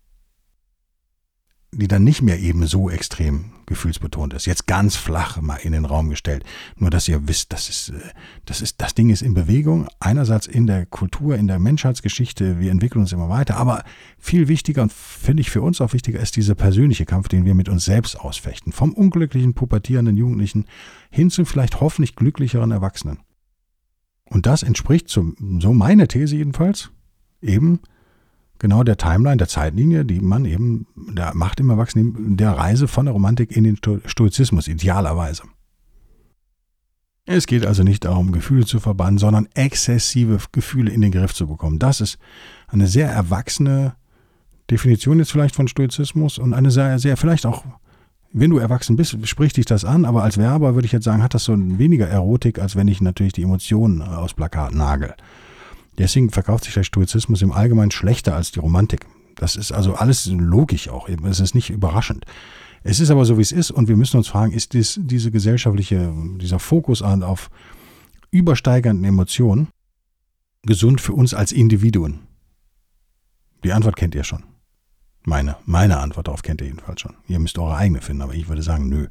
[1.72, 4.46] die dann nicht mehr eben so extrem gefühlsbetont ist.
[4.46, 6.44] Jetzt ganz flach mal in den Raum gestellt.
[6.76, 8.00] Nur, dass ihr wisst, das ist, äh,
[8.44, 9.86] das ist, das Ding ist in Bewegung.
[10.00, 12.58] Einerseits in der Kultur, in der Menschheitsgeschichte.
[12.58, 13.56] Wir entwickeln uns immer weiter.
[13.56, 13.84] Aber
[14.18, 17.54] viel wichtiger und finde ich für uns auch wichtiger ist dieser persönliche Kampf, den wir
[17.54, 18.72] mit uns selbst ausfechten.
[18.72, 20.64] Vom unglücklichen, pubertierenden Jugendlichen
[21.10, 23.20] hin zu vielleicht hoffentlich glücklicheren Erwachsenen.
[24.24, 26.90] Und das entspricht so meine These jedenfalls,
[27.40, 27.80] eben
[28.60, 33.06] genau der Timeline, der Zeitlinie, die man eben der Macht im Erwachsenen, der Reise von
[33.06, 35.42] der Romantik in den Stoizismus, idealerweise.
[37.26, 41.46] Es geht also nicht darum, Gefühle zu verbannen, sondern exzessive Gefühle in den Griff zu
[41.46, 41.78] bekommen.
[41.78, 42.18] Das ist
[42.68, 43.94] eine sehr erwachsene
[44.70, 47.64] Definition jetzt vielleicht von Stoizismus und eine sehr, sehr, vielleicht auch,
[48.32, 51.22] wenn du erwachsen bist, spricht dich das an, aber als Werber würde ich jetzt sagen,
[51.22, 55.14] hat das so weniger Erotik, als wenn ich natürlich die Emotionen aus Plakat nagel.
[55.98, 59.06] Deswegen verkauft sich der Stoizismus im Allgemeinen schlechter als die Romantik.
[59.36, 61.08] Das ist also alles logisch auch.
[61.08, 62.24] Es ist nicht überraschend.
[62.82, 65.30] Es ist aber so, wie es ist, und wir müssen uns fragen, ist dies, diese
[65.30, 67.50] gesellschaftliche, dieser Fokus auf
[68.30, 69.68] übersteigenden Emotionen
[70.62, 72.20] gesund für uns als Individuen?
[73.64, 74.44] Die Antwort kennt ihr schon.
[75.24, 77.14] Meine, meine Antwort darauf kennt ihr jedenfalls schon.
[77.28, 79.08] Ihr müsst eure eigene finden, aber ich würde sagen, nö.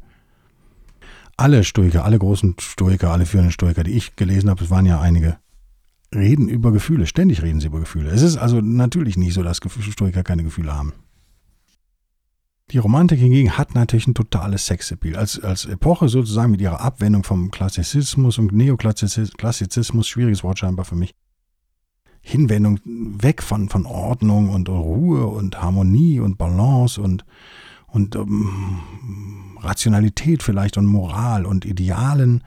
[1.38, 5.00] Alle Stoiker, alle großen Stoiker, alle führenden Stoiker, die ich gelesen habe, es waren ja
[5.00, 5.38] einige,
[6.14, 7.06] reden über Gefühle.
[7.06, 8.10] Ständig reden sie über Gefühle.
[8.10, 10.94] Es ist also natürlich nicht so, dass Stoiker keine Gefühle haben.
[12.72, 15.16] Die Romantik hingegen hat natürlich ein totales Sexappeal.
[15.16, 20.96] Als, als Epoche sozusagen mit ihrer Abwendung vom Klassizismus und Neoklassizismus, schwieriges Wort scheinbar für
[20.96, 21.16] mich,
[22.22, 27.26] Hinwendung weg von, von Ordnung und Ruhe und Harmonie und Balance und,
[27.88, 28.82] und um,
[29.62, 32.44] Rationalität vielleicht und Moral und Idealen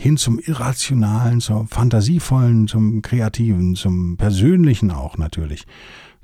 [0.00, 5.66] hin zum Irrationalen, zum Fantasievollen, zum Kreativen, zum Persönlichen auch natürlich,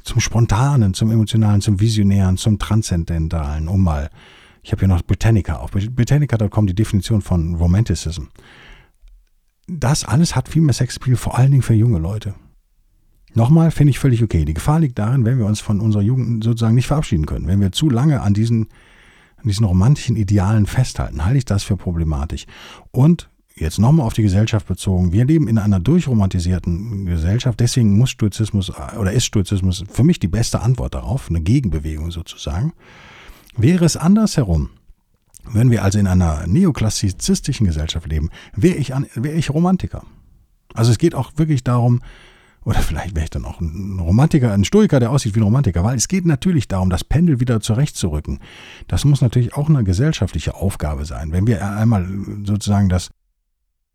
[0.05, 4.11] zum Spontanen, zum Emotionalen, zum Visionären, zum Transzendentalen, um mal,
[4.63, 8.27] ich habe hier noch Britannica auf, Britannica.com die Definition von Romanticism.
[9.67, 12.37] Das alles hat viel mehr Sexappeal, vor allen Dingen für junge Leute.
[13.35, 14.45] Nochmal finde ich völlig okay.
[14.45, 17.49] Die Gefahr liegt darin, wenn wir uns von unserer Jugend sozusagen nicht verabschieden können.
[17.49, 18.69] Wenn wir zu lange an diesen,
[19.37, 22.47] an diesen romantischen Idealen festhalten, halte ich das für problematisch.
[22.93, 28.11] Und jetzt nochmal auf die Gesellschaft bezogen, wir leben in einer durchromantisierten Gesellschaft, deswegen muss
[28.11, 32.73] Stoizismus oder ist Stoizismus für mich die beste Antwort darauf, eine Gegenbewegung sozusagen.
[33.57, 34.71] Wäre es andersherum,
[35.53, 40.05] wenn wir also in einer neoklassizistischen Gesellschaft leben, wäre ich, wär ich Romantiker.
[40.73, 42.01] Also es geht auch wirklich darum,
[42.65, 45.85] oder vielleicht wäre ich dann auch ein Romantiker, ein Stoiker, der aussieht wie ein Romantiker,
[45.85, 48.41] weil es geht natürlich darum, das Pendel wieder zurechtzurücken.
[48.89, 51.31] Das muss natürlich auch eine gesellschaftliche Aufgabe sein.
[51.31, 52.09] Wenn wir einmal
[52.45, 53.11] sozusagen das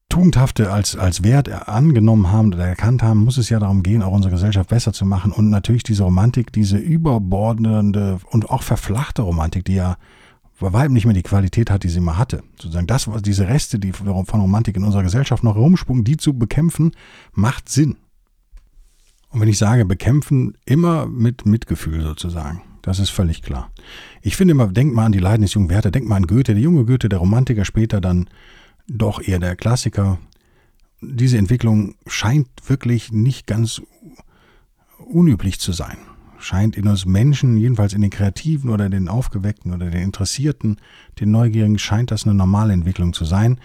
[0.09, 4.11] Tugendhafte als, als Wert angenommen haben oder erkannt haben, muss es ja darum gehen, auch
[4.11, 9.65] unsere Gesellschaft besser zu machen und natürlich diese Romantik, diese überbordende und auch verflachte Romantik,
[9.65, 9.97] die ja
[10.59, 12.43] bei weitem nicht mehr die Qualität hat, die sie mal hatte.
[12.59, 16.37] Sozusagen das, was diese Reste, die von Romantik in unserer Gesellschaft noch herumspucken, die zu
[16.37, 16.91] bekämpfen,
[17.31, 17.95] macht Sinn.
[19.29, 22.61] Und wenn ich sage bekämpfen, immer mit Mitgefühl sozusagen.
[22.81, 23.71] Das ist völlig klar.
[24.21, 26.53] Ich finde immer, denk mal an die Leiden des jungen Werther, denk mal an Goethe,
[26.53, 28.27] der junge Goethe, der Romantiker, später dann
[28.89, 30.19] doch eher der Klassiker.
[31.02, 33.82] Diese Entwicklung scheint wirklich nicht ganz
[34.97, 35.97] unüblich zu sein.
[36.39, 40.78] Scheint in uns Menschen, jedenfalls in den Kreativen oder den Aufgeweckten oder den Interessierten,
[41.19, 43.60] den Neugierigen, scheint das eine normale Entwicklung zu sein.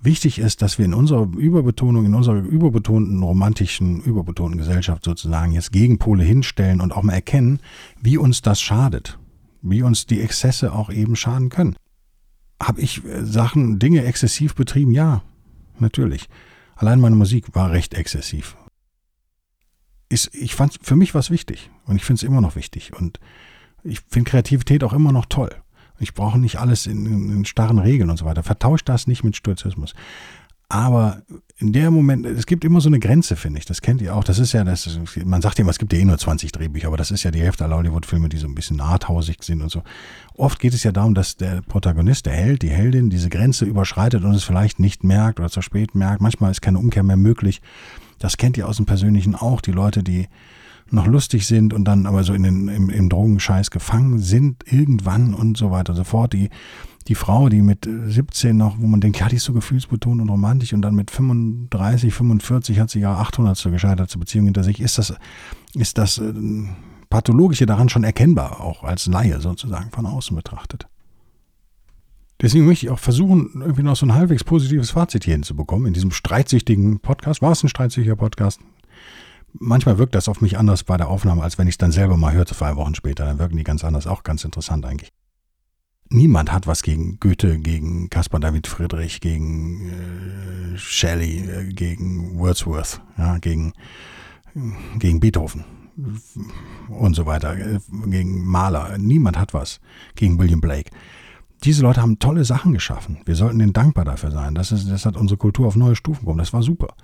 [0.00, 5.72] Wichtig ist, dass wir in unserer Überbetonung, in unserer überbetonten romantischen, überbetonten Gesellschaft sozusagen jetzt
[5.72, 7.60] Gegenpole hinstellen und auch mal erkennen,
[8.00, 9.18] wie uns das schadet,
[9.60, 11.74] wie uns die Exzesse auch eben schaden können.
[12.62, 14.92] Habe ich äh, Sachen, Dinge exzessiv betrieben?
[14.92, 15.22] Ja,
[15.78, 16.28] natürlich.
[16.76, 18.56] Allein meine Musik war recht exzessiv.
[20.08, 22.92] Ist, ich fand, für mich war es wichtig und ich finde es immer noch wichtig
[22.94, 23.20] und
[23.82, 25.50] ich finde Kreativität auch immer noch toll.
[25.98, 28.42] Ich brauche nicht alles in, in, starren Regeln und so weiter.
[28.42, 29.94] Vertauscht das nicht mit Stoizismus.
[30.68, 31.22] Aber
[31.60, 33.64] in der Moment, es gibt immer so eine Grenze, finde ich.
[33.64, 34.22] Das kennt ihr auch.
[34.22, 36.96] Das ist ja, das, man sagt immer, es gibt ja eh nur 20 Drehbücher, aber
[36.96, 39.82] das ist ja die Hälfte aller Hollywood-Filme, die so ein bisschen arthausig sind und so.
[40.34, 44.22] Oft geht es ja darum, dass der Protagonist, der Held, die Heldin diese Grenze überschreitet
[44.22, 46.20] und es vielleicht nicht merkt oder zu spät merkt.
[46.20, 47.60] Manchmal ist keine Umkehr mehr möglich.
[48.20, 49.60] Das kennt ihr aus dem Persönlichen auch.
[49.60, 50.28] Die Leute, die
[50.90, 55.34] noch lustig sind und dann aber so in den, im, im Drogenscheiß gefangen sind irgendwann
[55.34, 56.32] und so weiter und so fort.
[56.32, 56.50] Die,
[57.08, 60.28] die Frau, die mit 17 noch, wo man denkt, ja, die ist so gefühlsbetont und
[60.28, 64.80] romantisch und dann mit 35, 45 hat sie ja 800 zur gescheiterte Beziehung hinter sich.
[64.80, 65.14] Ist das,
[65.74, 66.32] ist das äh,
[67.08, 70.86] Pathologische daran schon erkennbar, auch als Laie sozusagen von außen betrachtet?
[72.40, 75.94] Deswegen möchte ich auch versuchen, irgendwie noch so ein halbwegs positives Fazit hier hinzubekommen in
[75.94, 77.42] diesem streitsüchtigen Podcast.
[77.42, 78.60] War es ein streitsüchtiger Podcast?
[79.54, 82.16] manchmal wirkt das auf mich anders bei der Aufnahme, als wenn ich es dann selber
[82.16, 83.24] mal hörte, zwei Wochen später.
[83.24, 85.10] Dann wirken die ganz anders, auch ganz interessant eigentlich.
[86.10, 93.00] Niemand hat was gegen Goethe, gegen Caspar David Friedrich, gegen äh, Shelley, äh, gegen Wordsworth,
[93.18, 93.74] ja, gegen,
[94.98, 95.64] gegen Beethoven
[96.88, 98.96] und so weiter, äh, gegen Mahler.
[98.98, 99.80] Niemand hat was
[100.14, 100.90] gegen William Blake.
[101.64, 103.18] Diese Leute haben tolle Sachen geschaffen.
[103.26, 104.54] Wir sollten ihnen dankbar dafür sein.
[104.54, 106.38] Das, ist, das hat unsere Kultur auf neue Stufen gekommen.
[106.38, 106.94] Das war super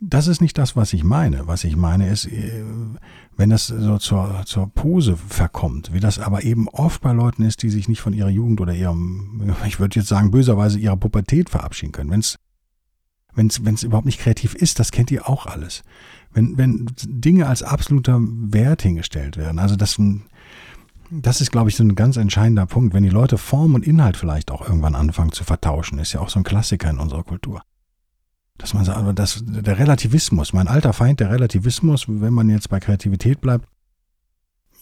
[0.00, 1.46] das ist nicht das, was ich meine.
[1.46, 2.64] Was ich meine ist, äh,
[3.36, 7.62] wenn das so zur, zur Pose verkommt, wie das aber eben oft bei Leuten ist,
[7.62, 11.50] die sich nicht von ihrer Jugend oder ihrem, ich würde jetzt sagen, böserweise ihrer Pubertät
[11.50, 12.10] verabschieden können.
[12.10, 12.38] Wenn es
[13.34, 15.82] wenn's, wenn's überhaupt nicht kreativ ist, das kennt ihr auch alles.
[16.32, 20.00] Wenn, wenn Dinge als absoluter Wert hingestellt werden, also das,
[21.10, 22.94] das ist, glaube ich, so ein ganz entscheidender Punkt.
[22.94, 26.30] Wenn die Leute Form und Inhalt vielleicht auch irgendwann anfangen zu vertauschen, ist ja auch
[26.30, 27.62] so ein Klassiker in unserer Kultur
[28.60, 32.78] dass man sagt, dass der Relativismus, mein alter Feind, der Relativismus, wenn man jetzt bei
[32.78, 33.66] Kreativität bleibt,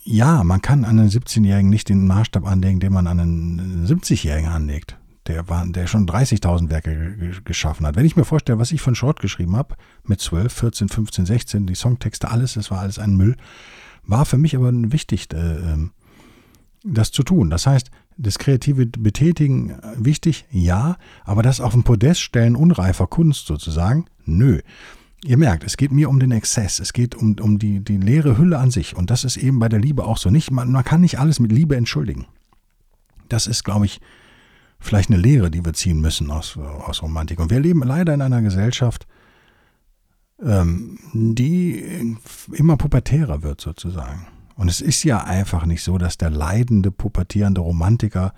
[0.03, 4.49] ja, man kann an einen 17-Jährigen nicht den Maßstab anlegen, den man an einen 70-Jährigen
[4.49, 7.15] anlegt, der, war, der schon 30.000 Werke
[7.45, 7.95] geschaffen hat.
[7.95, 11.67] Wenn ich mir vorstelle, was ich von Schrott geschrieben habe, mit 12, 14, 15, 16,
[11.67, 13.37] die Songtexte, alles, das war alles ein Müll,
[14.03, 15.93] war für mich aber wichtig, äh, ähm,
[16.85, 17.51] das zu tun.
[17.51, 20.45] Das heißt, das kreative Betätigen äh, wichtig?
[20.51, 24.07] Ja, aber das auf den Podest stellen unreifer Kunst sozusagen?
[24.25, 24.61] Nö.
[25.25, 28.39] Ihr merkt, es geht mir um den Exzess, es geht um, um die, die leere
[28.39, 28.97] Hülle an sich.
[28.97, 30.31] Und das ist eben bei der Liebe auch so.
[30.31, 32.27] Nicht, man, man kann nicht alles mit Liebe entschuldigen.
[33.29, 34.01] Das ist, glaube ich,
[34.79, 37.41] vielleicht eine Lehre, die wir ziehen müssen aus, aus Romantik.
[37.41, 39.07] Und wir leben leider in einer Gesellschaft,
[40.41, 42.17] ähm, die
[42.53, 44.27] immer pubertärer wird sozusagen.
[44.59, 48.35] Und es ist ja einfach nicht so, dass der leidende, pubertierende Romantiker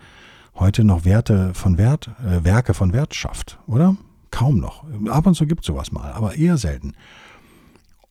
[0.55, 3.97] heute noch Werte von Wert, äh, Werke von Wert schafft, oder?
[4.31, 4.85] Kaum noch.
[5.09, 6.93] Ab und zu gibt es sowas mal, aber eher selten.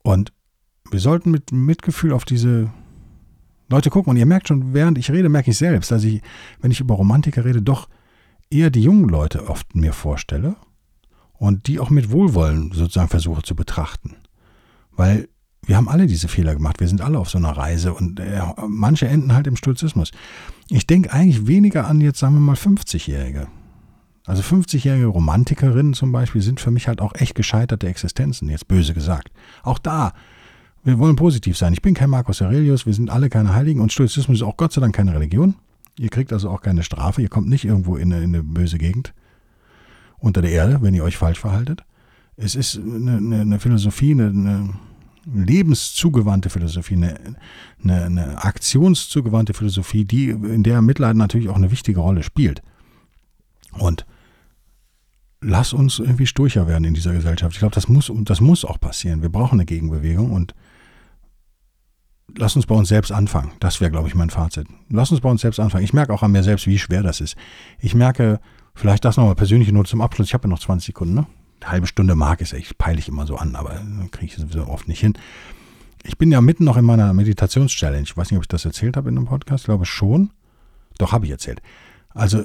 [0.01, 0.33] Und
[0.89, 2.71] wir sollten mit Mitgefühl auf diese
[3.69, 4.09] Leute gucken.
[4.09, 6.23] Und ihr merkt schon, während ich rede, merke ich selbst, dass ich,
[6.61, 7.89] wenn ich über Romantiker rede, doch
[8.49, 10.55] eher die jungen Leute oft mir vorstelle
[11.33, 14.15] und die auch mit Wohlwollen sozusagen versuche zu betrachten.
[14.91, 15.29] Weil
[15.69, 16.79] wir haben alle diese Fehler gemacht.
[16.79, 20.09] Wir sind alle auf so einer Reise und äh, manche enden halt im Stoizismus.
[20.67, 23.49] Ich denke eigentlich weniger an jetzt, sagen wir mal, 50-Jährige.
[24.25, 28.95] Also 50-jährige Romantikerinnen zum Beispiel sind für mich halt auch echt gescheiterte Existenzen, jetzt böse
[28.95, 29.29] gesagt.
[29.61, 30.13] Auch da,
[30.83, 31.73] wir wollen positiv sein.
[31.73, 34.73] Ich bin kein Marcus Aurelius, wir sind alle keine Heiligen und Stoizismus ist auch Gott
[34.73, 35.53] sei Dank keine Religion.
[35.99, 38.79] Ihr kriegt also auch keine Strafe, ihr kommt nicht irgendwo in eine, in eine böse
[38.79, 39.13] Gegend
[40.17, 41.83] unter der Erde, wenn ihr euch falsch verhaltet.
[42.37, 44.73] Es ist eine, eine, eine Philosophie, eine
[45.33, 47.35] lebenszugewandte Philosophie, eine,
[47.83, 52.61] eine, eine aktionszugewandte Philosophie, die in der Mitleid natürlich auch eine wichtige Rolle spielt.
[53.71, 54.05] Und
[55.41, 57.53] lass uns irgendwie sturcher werden in dieser Gesellschaft.
[57.53, 59.21] Ich glaube, das muss, das muss auch passieren.
[59.21, 60.53] Wir brauchen eine Gegenbewegung und
[62.37, 63.51] lass uns bei uns selbst anfangen.
[63.59, 64.67] Das wäre, glaube ich, mein Fazit.
[64.89, 65.83] Lass uns bei uns selbst anfangen.
[65.83, 67.35] Ich merke auch an mir selbst, wie schwer das ist.
[67.79, 68.39] Ich merke,
[68.75, 70.27] vielleicht das nochmal persönliche Note zum Abschluss.
[70.27, 71.27] Ich habe ja noch 20 Sekunden, ne?
[71.65, 74.87] Halbe Stunde mag es, ich peile ich immer so an, aber kriege ich sowieso oft
[74.87, 75.13] nicht hin.
[76.03, 78.03] Ich bin ja mitten noch in meiner Meditations-Challenge.
[78.03, 79.63] Ich weiß nicht, ob ich das erzählt habe in einem Podcast.
[79.63, 80.31] Ich glaube schon.
[80.97, 81.61] Doch, habe ich erzählt.
[82.09, 82.43] Also,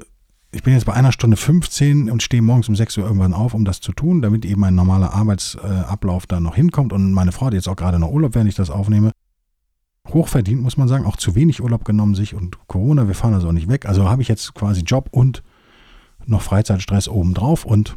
[0.51, 3.55] ich bin jetzt bei einer Stunde 15 und stehe morgens um 6 Uhr irgendwann auf,
[3.55, 6.93] um das zu tun, damit eben mein normaler Arbeitsablauf da noch hinkommt.
[6.93, 9.13] Und meine Frau hat jetzt auch gerade noch Urlaub, während ich das aufnehme.
[10.09, 11.07] Hochverdient, muss man sagen.
[11.07, 13.09] Auch zu wenig Urlaub genommen sich und Corona.
[13.09, 13.87] Wir fahren also auch nicht weg.
[13.87, 15.43] Also habe ich jetzt quasi Job und
[16.27, 17.97] noch Freizeitstress obendrauf und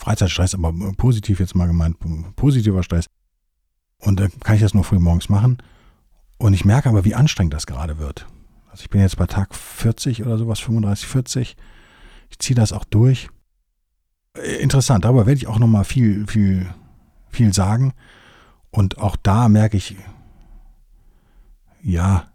[0.00, 1.96] Freizeitstress, aber positiv jetzt mal gemeint,
[2.36, 3.06] positiver Stress.
[3.98, 5.58] Und da kann ich das nur früh morgens machen.
[6.38, 8.26] Und ich merke aber, wie anstrengend das gerade wird.
[8.70, 11.56] Also ich bin jetzt bei Tag 40 oder sowas, 35, 40.
[12.30, 13.28] Ich ziehe das auch durch.
[14.34, 16.66] Äh, interessant, darüber werde ich auch nochmal viel, viel,
[17.28, 17.92] viel sagen.
[18.70, 19.96] Und auch da merke ich,
[21.82, 22.28] ja,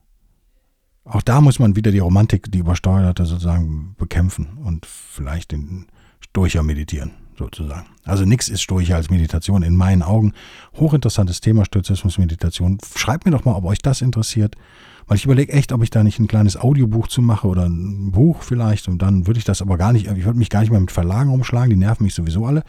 [1.06, 5.88] auch da muss man wieder die Romantik, die übersteuerte sozusagen bekämpfen und vielleicht den
[6.19, 7.85] Stoicher meditieren, sozusagen.
[8.03, 10.33] Also nichts ist Stoicher als Meditation in meinen Augen.
[10.75, 12.77] Hochinteressantes Thema Stoizismus Meditation.
[12.95, 14.55] Schreibt mir doch mal, ob euch das interessiert.
[15.07, 18.11] Weil ich überlege echt, ob ich da nicht ein kleines Audiobuch zu mache oder ein
[18.11, 18.87] Buch vielleicht.
[18.87, 20.91] Und dann würde ich das aber gar nicht, ich würde mich gar nicht mehr mit
[20.91, 22.63] Verlagen umschlagen, die nerven mich sowieso alle.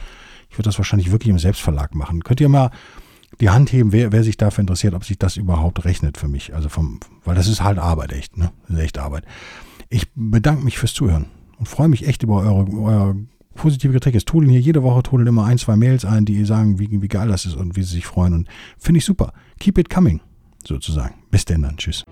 [0.51, 2.23] Ich würde das wahrscheinlich wirklich im Selbstverlag machen.
[2.23, 2.71] Könnt ihr mal
[3.41, 6.55] die Hand heben, wer, wer sich dafür interessiert, ob sich das überhaupt rechnet für mich.
[6.55, 8.53] Also vom, weil das ist halt Arbeit, echt, ne?
[8.69, 9.25] Das ist echt Arbeit.
[9.89, 11.27] Ich bedanke mich fürs Zuhören
[11.59, 13.17] und freue mich echt über eure, eure
[13.57, 14.15] positive Kritik.
[14.15, 17.09] Es trudeln hier jede Woche trudeln immer ein, zwei Mails ein, die sagen, wie, wie
[17.09, 18.33] geil das ist und wie sie sich freuen.
[18.35, 19.33] Und finde ich super.
[19.59, 20.21] Keep it coming,
[20.65, 21.15] sozusagen.
[21.31, 21.77] Bis denn dann.
[21.77, 22.05] Tschüss.